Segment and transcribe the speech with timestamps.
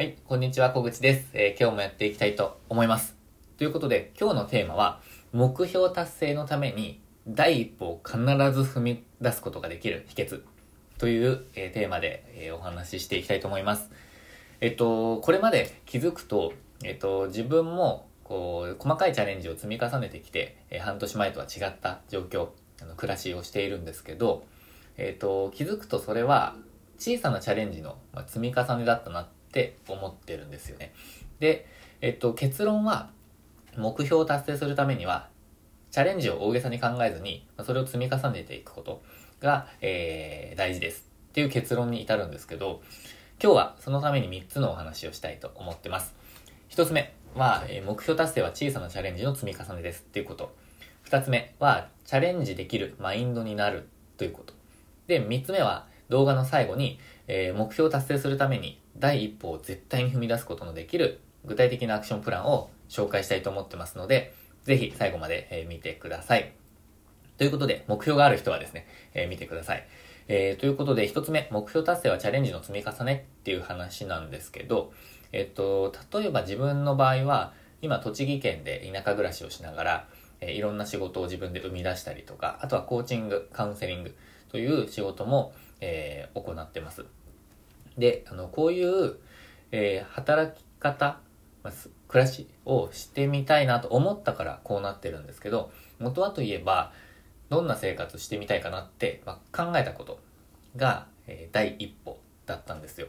[0.00, 3.16] はい、こんにちは、小口です、えー今日もやっていきたいと思います。
[3.56, 5.00] ということで、今日のテーマは、
[5.32, 8.24] 目標達成のために、第一歩を必ず
[8.60, 10.42] 踏み出すことができる秘訣
[10.98, 13.90] という、えーテーマで、えーお話ししていきたいと思います。
[14.60, 16.52] えっと、これまで気づくと、
[16.84, 24.44] えっと、自分も、こう、細かいチャレンジを積み重ねてきて、え半年前とは違った状況、あの暮らしをしているんですけど、
[24.96, 26.54] えっと、気づくとそれは、
[27.00, 27.96] 小さなチャレンジの
[28.28, 30.92] 積み重ねだったなってって思ってるんですよね。
[31.40, 31.66] で、
[32.00, 33.10] えっと、結論は、
[33.76, 35.28] 目標を達成するためには、
[35.90, 39.02] チャレンジを大げさに考えずに、それを積み重ねていくこと
[39.40, 42.82] が、えー大事ですっていう結論に至るんですけど、
[43.42, 46.14] 今日はそのために3つのお話をしたいと思ってます。
[46.70, 50.54] 1つ目は、え目標達成は小さなチャレンジの積み重ねですっていうこと。
[51.08, 54.54] 2つ目は、チャレンジできるマインドになるということ。
[55.06, 56.98] で、3つ目は、動画の最後に、
[57.28, 66.52] えー目標を達成するために第一歩を絶対に踏み出すことのできる具体的なアクションプランを紹介したいと思ってますので、ぜひ最後まで、え見てください。
[67.38, 69.86] ということで、目標がある人はですね、えー見てください。
[70.26, 74.92] えーということで、一つ目、目標達成はチャレンジの積み重ねっていう話なんですけど、
[75.32, 80.08] えっと、例えば自分の場合は、今、栃木県で田舎暮らしをしながら、
[80.40, 84.14] えいろんな仕事を自分で生み出したりとか、あとはコーチング、カウンセリング
[84.50, 87.04] という仕事も、え行ってます。
[87.98, 89.16] で、あの、こういう、
[89.70, 91.20] えー働き方、
[91.62, 91.72] まあ
[92.06, 96.92] 暮らしをしてみたいなと思ったからこうなってるんですけど、元はといえば、
[97.50, 100.18] どんな生活してみたいかなって、まあ、考えたこと
[100.76, 103.08] が、えー第一歩だったんですよ。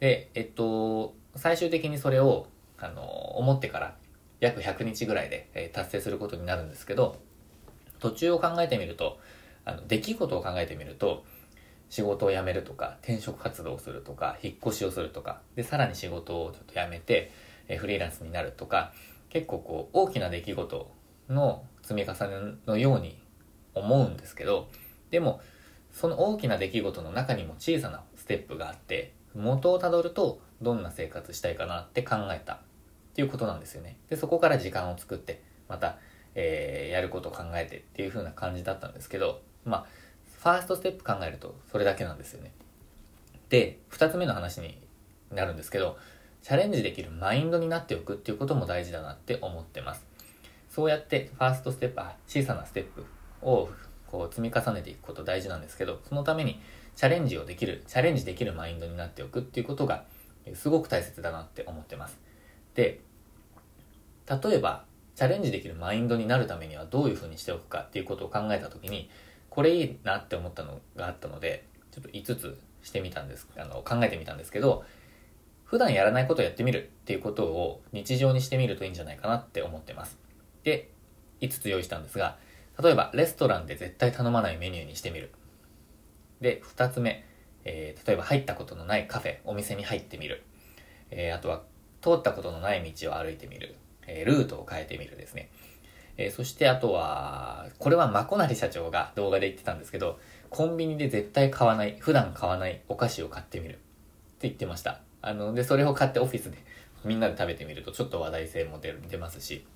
[0.00, 3.02] で、えっと、最終的にそれを、あの、
[3.38, 3.96] 思ってから
[4.40, 7.16] 約100日ぐらいで、えー達成することになるんですけど、
[8.00, 9.18] 途中を考えてみると、
[9.64, 11.24] あの、出来事を考えてみると、
[11.90, 17.30] 仕事を辞めるとか、転職活動をするとか、引っ越しをするとか、で、さらに仕事をちょっと辞めて、
[17.68, 18.92] えフリーランスになるとか、
[19.28, 20.90] 結構こう、大きな出来事
[21.28, 23.18] の積み重ねのように
[23.74, 24.68] 思うんですけど、
[25.10, 25.40] でも、
[25.92, 32.58] その大きな出来事の中にも小さなステップがあって、元をたどると、どんな生活したいかなって考えたっ
[33.14, 33.96] ていうことなんですよね。
[34.08, 35.98] で、そこから時間を作って、また、
[36.34, 39.86] えーやることを考えてっていう風な感じだったんですけど、まあ、
[40.44, 42.52] ファーストステップ考えるとそれだけなんですよね。
[43.48, 44.78] で、二つ目の話に
[45.32, 45.96] なるんですけど、
[46.42, 50.04] チャレンジできるマインドになっておくっていうことも大事だなって思ってます。
[50.68, 53.06] そうやってファーストステップ、あ小さなステップ
[53.40, 53.70] を
[54.06, 56.60] こう積み重ねていくこと大事なんですけど、そのために
[56.94, 60.04] チャレンジをできる、チャレンジできるマインドになっておくっていうことが
[60.52, 62.18] すごく大切だなって思ってます。
[62.74, 63.00] で、
[64.28, 64.84] 例えば、
[65.14, 69.08] チャレンジできるマインドになるためにはどういうふうにしておくかっていうことを考えたときに、
[69.54, 74.84] これいいなって思ったのがあったので、ちょっと5つしてみたんです、あの、考えてみたんですけど、
[75.64, 80.18] 普段やらないことをやってみるっていうことを日常にしてみるといいんじゃないかなって思ってます。
[80.64, 80.90] で、
[81.40, 82.36] 5つ用意したんですが、
[82.82, 85.30] 例えばレストランで絶対頼まないメニューにしてみる。
[86.40, 87.24] で、2つ目、
[87.64, 90.42] えー例えば入ったことのないカフェ、お店に入ってみる。
[91.10, 91.62] えーあとは
[92.02, 93.76] 通ったことのない道を歩いてみる。
[94.06, 95.50] えールートを変えてみるですね。
[96.16, 100.18] えーそしてあとは、これはまこなり社長が動画で言ってたんですけど、
[100.50, 103.74] コンビニで絶対買わない、普段買わないお菓子を買ってみる。
[103.74, 103.80] って
[104.42, 105.00] 言ってました。
[105.22, 106.58] あの、で、それを買ってオフィスで
[107.04, 109.66] みんなで食べてみるとちょっと話題性も出る出ますし、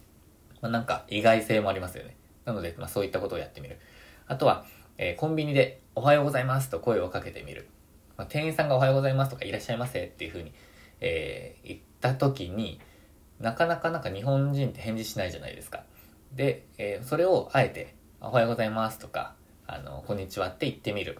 [0.60, 2.16] まあ、なんか意外性もありますよね。
[2.44, 3.78] なので、まあ、そういったことをやってみる。
[4.26, 4.64] あとは、
[4.96, 7.68] えーコンビニでおはようございますと声をかけてみる。
[8.16, 10.52] まあ、店員さんがおはようございますとかいらっしゃいませっていうふうに、
[11.00, 12.80] えー言った時に、
[13.40, 15.84] なかなかなんか日本人って返事しないじゃないですか。
[16.32, 19.34] で、えーそれをあえて、おはようございますとか、
[19.66, 21.18] あの、こんにちはって言ってみる。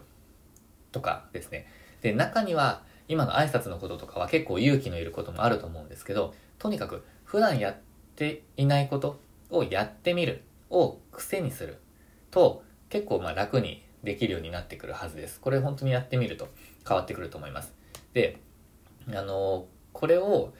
[0.91, 1.67] とかですね。
[2.01, 7.77] で、中には、今の挨拶のこととかは結構勇気のいることもあると思うんですけど、とにかく普段やっ
[8.15, 9.19] ていないこと
[9.49, 11.79] をやってみるを癖にする
[12.29, 15.39] と結構まあ楽にできるようになってくるはずです。
[15.39, 16.47] これ本当にやってみると
[16.87, 17.73] 変わってくると思います。
[18.13, 18.37] で、
[19.11, 20.53] あのこれを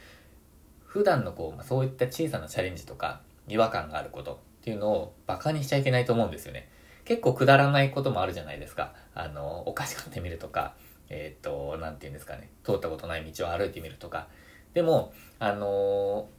[0.85, 6.69] 普段のこう、まあ、そういった小さなチャレンジとか違和感があることっていうのをバカにしちゃいけないと思うんですよね。
[7.05, 8.93] 結構くだらないこともあるじゃないですか。
[9.15, 10.75] あの、お菓子買ってみるとか、
[11.09, 12.49] えっ、と、なんて言うんですかね。
[12.63, 14.27] 通ったことない道を歩いてみるとか。
[14.73, 16.29] でも、あの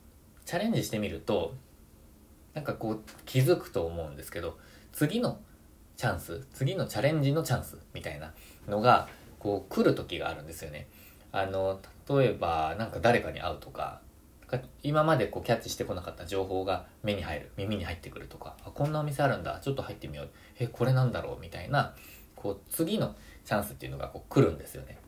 [0.45, 1.55] チャレンジしてみると、
[2.55, 4.59] なんかこう気づくと思うんですけど、
[4.93, 5.41] 次の
[5.97, 8.33] チャンス、次のチャレンジのチャンスみたいな
[8.69, 9.09] のが、
[9.39, 10.89] こう来る時があるんですよね。
[11.33, 14.01] あの、例えば、なんか誰かに会うと、か
[14.83, 20.31] 今までこうキャッチしてこなかった情報が目に入る、耳に入ってくるとか、あ、こんなお店あるんだ、ちょっと入ってみよう。
[20.59, 21.95] え、これなんだろうみたいな、
[22.35, 23.15] こう次の
[23.45, 24.99] チャンスっていうのがこう来るんですよね。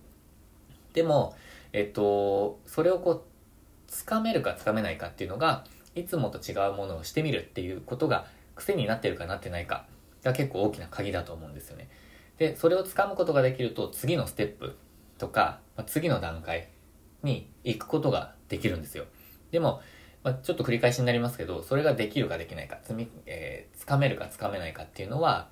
[0.93, 1.35] でも、
[1.73, 3.23] えっと、それをこう、
[3.87, 9.87] つかめるかつかめないかっていうのが、いつもと違うものをしてみるっていうことが癖になってるかなってないか
[10.23, 11.89] が結構大きな鍵だと思うんですよね。
[12.39, 14.77] で、それをつかむことができると次のステップ
[15.19, 16.69] とか、まあ、次の段階
[17.23, 19.05] に行くことができるんですよ。
[19.53, 19.81] でも、
[20.25, 25.49] まあ、ちょっと繰り返しになりますけど、それができるかできないか、つみ、えー、つかめるかつかめないかっていうのは、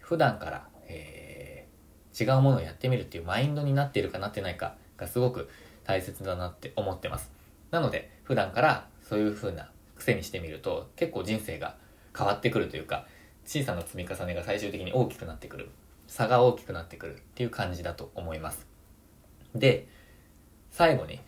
[0.00, 5.48] 普段から、えー、違うものをやってみるっていうマインドになっているかなってないかがすごく
[5.84, 7.30] 大切だなって思ってます。
[7.70, 11.76] なので、普段からそういう風な癖にしてみると、結構人生が
[12.16, 13.06] 変わってくるというか、
[13.46, 15.70] 小さな積み重ねが最終的に大きくなってくる。
[16.06, 18.66] 差が大きくなってくるっていう感じだと思います。
[19.54, 19.88] で、
[20.70, 21.20] 最後に、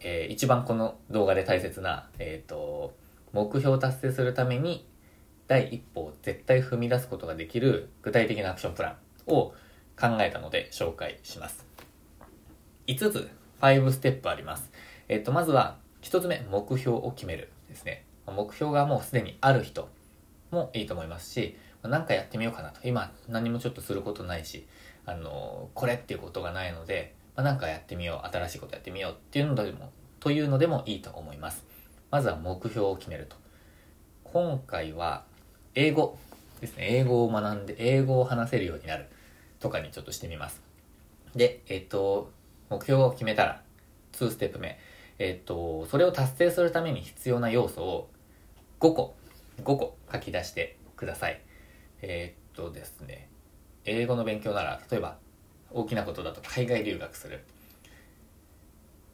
[0.00, 2.94] えー、一番この動画で大切な、えっ、ー、と、
[3.32, 4.88] 目標を達成するために
[5.48, 8.96] 第一歩を絶対踏み出すことができる具体的なアクションプラ
[9.26, 9.52] ンを
[9.98, 11.66] 考えたので紹介します。
[12.86, 13.28] 5つ、
[13.60, 14.70] 5ステップあります。
[15.08, 18.04] えっ、ー、と、まずは、1つ目、目標を決めるですね。
[18.26, 19.88] 目標がもうすでにある人
[20.50, 22.80] もいいと思いますし、何かやってみようかなと。
[22.84, 24.66] 今、何もちょっとすることないし、
[25.06, 31.64] あの、これっていうことがないので、まあ、なんかやってみよう、新しいことやってみようっていうのでも、というのでもいいと思います。
[32.10, 33.36] まずは目標を決めると。
[34.24, 35.22] 今回は、
[35.76, 36.18] 英語
[36.60, 36.88] ですね。
[36.90, 39.06] 英語を学んで、英語を話せるようになる
[39.60, 40.60] とかにちょっとしてみます。
[41.36, 42.32] で、えっと、
[42.70, 43.62] 目標を決めたら、
[44.14, 44.76] 2ステップ目。
[45.20, 48.10] えっと、それを達成するために必要な要素を
[48.80, 49.14] 5個、
[49.62, 51.40] 5個書き出してください。
[52.02, 53.28] え、っとですね、
[53.84, 55.18] 英語の勉強なら、例えば、
[55.70, 57.44] 大きなことだと海外留学する。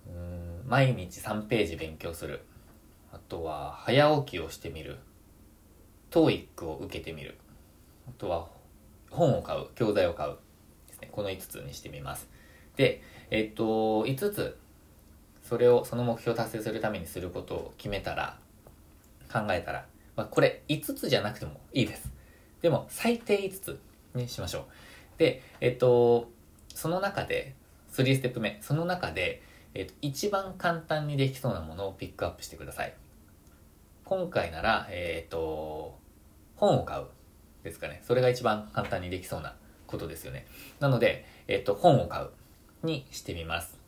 [0.06, 2.41] うん毎日3ページ勉強する。
[3.12, 4.99] あとは、早起きをしてみる。
[6.11, 7.37] TOEIC を受けてみる。
[8.09, 8.49] あとは、
[9.11, 9.67] 本を買う。
[9.75, 10.37] 教材を買う。
[10.89, 11.09] ですね。
[11.12, 12.29] この5つにしてみます。
[12.77, 14.59] で、えっと、5つ、
[15.43, 18.39] それを、その目標を達成するためにすることを決めたら、
[19.33, 19.87] 考えたら、
[20.17, 22.11] まあ、これ5つじゃなくてもいいです。
[22.62, 23.81] でも、最低5つ
[24.15, 25.19] にしましょう。
[25.19, 26.31] で、えっと、
[26.75, 27.55] その中で、
[27.93, 29.43] 3ステップ目、その中で、
[29.73, 32.94] えっと、一番簡単にできそうなものをピックアップしてください。
[34.05, 35.99] 今回なら、えっと、
[36.56, 37.06] 本を買う
[37.62, 38.03] ですかね。
[38.05, 39.55] それが一番簡単にできそうな
[39.87, 40.47] ことですよね。
[40.81, 42.29] なので、えっと、本を買う
[42.82, 43.79] にしてみます。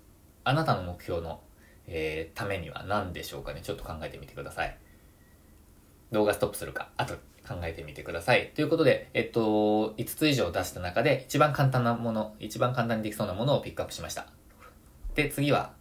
[0.44, 1.40] あなたの目標の、
[1.86, 3.60] えー、ためには何でしょうかね。
[3.62, 4.78] ちょっと考えてみてください。
[6.12, 7.16] 動画ストップするか、あと
[7.46, 8.50] 考えてみてください。
[8.54, 14.26] ということで、えっと、5つ以上出した中で一番簡単なもの、一番簡単にできそうなものをピックアップしました。
[15.14, 15.72] で、次は、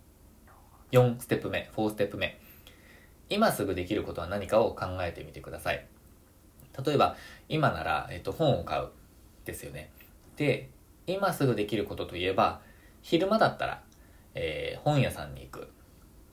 [0.91, 2.39] 4ステップ目、4ステップ目。
[3.29, 5.85] 今すぐできることは何かを考えてみてください。
[6.85, 7.15] 例えば、
[7.49, 8.89] 今なら、えっと、本を買う。
[9.45, 9.91] ですよね。
[10.35, 10.69] で、
[11.07, 12.61] 今すぐできることといえば、
[13.01, 13.83] 昼間だったら、
[14.33, 15.69] えー、本屋さんに行く。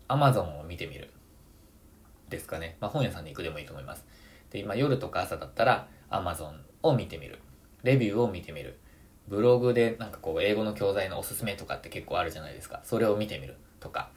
[0.09, 1.11] アマゾンを見てみる。
[2.29, 2.77] ですかね。
[2.81, 4.05] まあ、本屋さんに行くでもいいと思います。
[4.53, 6.53] で、今夜とか朝だったら Amazon
[6.83, 7.39] を見てみる。
[7.83, 8.79] レビューを見てみる。
[9.29, 12.81] ブログでなんかこう英語の教材のおすすめとかって結構あるじゃないですか。
[12.85, 14.11] それを見てみるとか。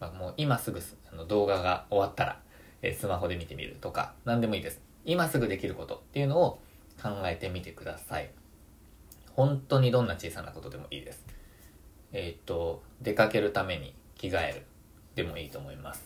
[0.00, 2.40] まあ、もう今すぐあの動画が終わったら、
[2.82, 4.80] えスマホで見てみるとか、何でもいいです。
[5.04, 6.60] 今すぐできることっていうのを
[7.00, 8.30] 考えてみてください。
[9.32, 11.24] 本当にどんな小さなことでもいいです。
[12.12, 14.62] えー、っと、出かけるために着替える
[15.14, 16.04] でもいいと思います。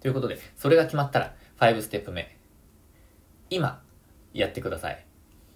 [0.00, 2.34] ということで、それが決まったら、5ステップ目。
[3.50, 3.82] 今、
[4.32, 5.04] やってください。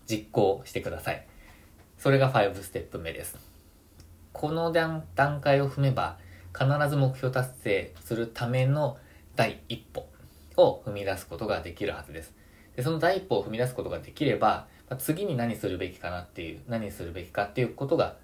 [0.06, 1.26] 実行してください。
[1.96, 3.38] それが5ステップ目です。
[4.34, 5.02] この段
[5.40, 6.18] 階を踏めば、
[6.52, 8.98] 必ず目標達成するための
[9.34, 10.06] 第一歩
[10.58, 12.34] を踏み出すことができるはずです。
[12.76, 14.66] でその第一歩を踏み出すことができれば、
[14.98, 18.16] 次に何するべきかなっていう、何するべきかっていうことが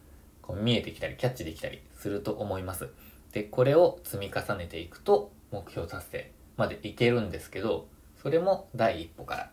[0.42, 2.90] こう見えてきたり、キャッチできたりすると思います。
[3.32, 7.88] で、これを積み重ねていくと、目標達成までいけるんですけど、
[8.22, 9.50] それも第一歩から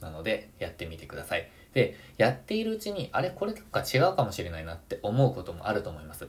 [0.00, 1.48] なのでやってみてください。
[1.72, 6.28] で、やっているうちに、あれこれとか違うかもしれないなって思うこともあると思います。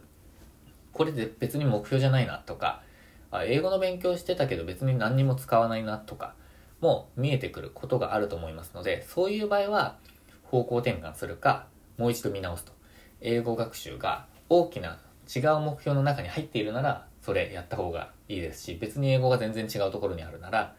[0.94, 2.84] これで別に目標じゃないなとか、
[3.32, 6.36] あ英語の勉強してたけど別に何にも使わないなとか、
[6.82, 9.98] も見えてくることがあると思いますので、そういう場合は
[10.44, 12.74] 方向転換するか、もう一度見直すと。
[13.22, 15.00] 英語学習が大きな
[15.34, 20.76] 違う目標の中に入っているなら、それやった方がいいですし、別に英語が全然違うところにあるなら、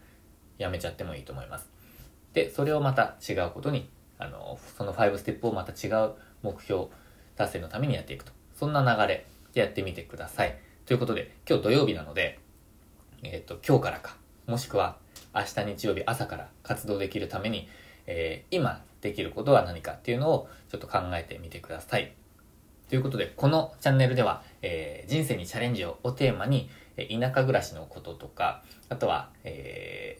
[0.57, 1.69] やめちゃってもいいと思います。
[2.33, 6.85] で、それをまた違うことに、あの、その5ステップをまた違う目標
[7.35, 8.31] 達成のためにやっていくと。
[8.55, 10.57] そんな流れでやってみてください。
[10.85, 12.39] ということで、今日土曜日なので、
[13.23, 14.97] えっ、ー、と、今日からか、もしくは
[15.33, 17.67] 明日日曜日朝から活動できるために、
[18.05, 22.13] えー、今できることは何かっていうのをちょっと考えてみてください。
[22.89, 30.19] ということで、このチャンネルでは、えー、人生にチャレンジををテーマに、え田舎暮らしのこととか、あとは、え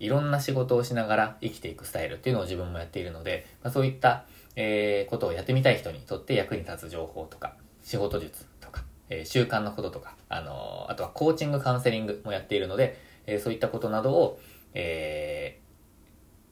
[0.00, 4.24] ー、いろんな仕事をしながら生きていくスタイルっていうのを自分もやっているので、まあ、そういった、
[4.56, 14.40] えー、ことをやってみたい人にとって役に立つ情報とか、仕事術とか、えー、習慣のこととか、あの、あとはコーチングカウンセリングもやっているので、えそういったことなどを、
[14.74, 15.60] え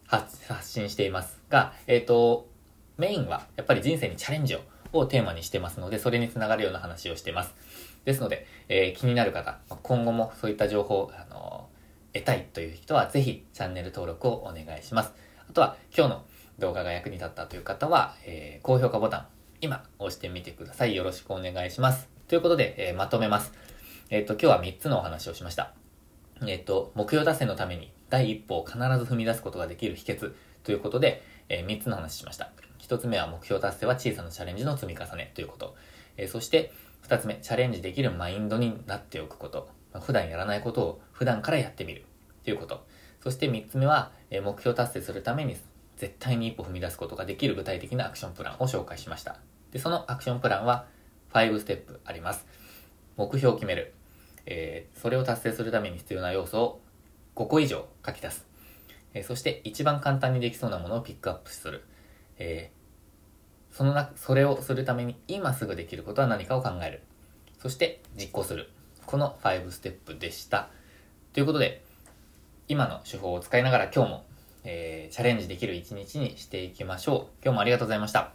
[0.07, 2.49] 発信していますが、えっ、と、
[2.97, 4.61] メインはやっぱり人生にチャレンジを
[4.93, 7.55] をテーマにしてますので、それにつながるような話をしてます。
[8.05, 15.13] ですので、えー、気になる方、今後もそういった情報、あのー、得たいという人は、ぜひチャンネル登録をお願いします。
[15.49, 16.25] あとは、今日の
[16.59, 19.27] 動画が役に立ったという方は、えー、高評価ボタン、
[19.61, 20.97] 今押してみてください。
[20.97, 22.09] よろしくお願いします。
[22.29, 23.53] ということで、え、まとめます。
[24.09, 25.73] えっ、と、今日は3つのお話をしました。
[26.47, 30.33] えっ、と、目標達成のために第一歩を必ず踏み出すことができる秘訣
[30.65, 32.51] ということで、え3つの話しました。
[32.91, 35.77] 1つ目は目標達成は小さなチャレンジの積み重ねということ。
[36.17, 36.73] えそして、
[37.07, 39.69] 2つ目、チャレンジできるマインドになっておくこと。
[39.93, 42.05] まあ、普段やらないことを普段からやってみる
[42.43, 42.85] ということ。
[43.23, 45.57] そして3つ目は、え目標達成するために
[45.99, 49.39] 絶対に一歩踏み出すことができる具体的なアクションプランを紹介しました。
[49.71, 50.87] で、そのアクションプランは
[51.33, 52.45] 5ステップあります。
[53.17, 53.95] 目標を決める。
[54.47, 56.81] えー、それを達成するために必要な要素を
[57.37, 58.49] 5個以上書き出す。
[59.15, 61.85] えー、そして一番簡単にできそうなものをピックアップする。
[62.41, 62.73] え
[63.73, 67.03] そのな、それをするために今すぐできることは何かを考える。
[67.59, 68.71] そして実行する。
[69.07, 70.69] この5ステップでした。
[71.33, 71.83] ということで、
[72.69, 74.25] 今の手法を使いながら今日も、
[74.65, 77.45] えー、チャレンジできる一日にしていきましょう。
[77.45, 78.29] 今日もありがとうございました。